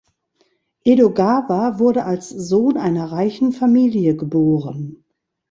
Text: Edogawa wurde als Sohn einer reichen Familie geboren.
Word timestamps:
Edogawa 0.83 1.77
wurde 1.77 2.05
als 2.05 2.27
Sohn 2.29 2.75
einer 2.75 3.11
reichen 3.11 3.51
Familie 3.51 4.15
geboren. 4.15 5.05